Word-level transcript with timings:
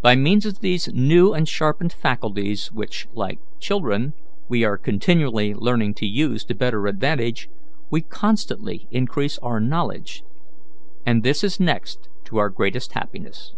By 0.00 0.16
means 0.16 0.46
of 0.46 0.60
these 0.60 0.88
new 0.94 1.34
and 1.34 1.46
sharpened 1.46 1.92
faculties, 1.92 2.72
which, 2.72 3.06
like 3.12 3.38
children, 3.60 4.14
we 4.48 4.64
are 4.64 4.78
continually 4.78 5.52
learning 5.52 5.92
to 5.96 6.06
use 6.06 6.42
to 6.46 6.54
better 6.54 6.86
advantage, 6.86 7.50
we 7.90 8.00
constantly 8.00 8.88
increase 8.90 9.36
our 9.40 9.60
knowledge, 9.60 10.22
and 11.04 11.22
this 11.22 11.44
is 11.44 11.60
next 11.60 12.08
to 12.24 12.38
our 12.38 12.48
greatest 12.48 12.94
happiness." 12.94 13.52